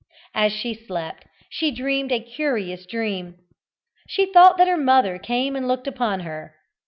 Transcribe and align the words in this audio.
As 0.33 0.51
she 0.51 0.73
slept, 0.73 1.25
she 1.51 1.69
dreamed 1.69 2.11
a 2.11 2.19
curious 2.19 2.87
dream. 2.87 3.35
She 4.09 4.33
thought 4.33 4.57
that 4.57 4.67
her 4.67 4.75
mother 4.75 5.19
came 5.19 5.55
and 5.55 5.67
looked 5.67 5.85
upon 5.85 6.21
her. 6.21 6.55